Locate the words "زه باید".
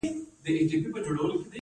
0.69-1.05